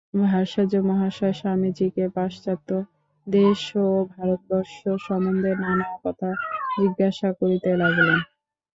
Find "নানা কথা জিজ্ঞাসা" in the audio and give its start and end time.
5.63-7.29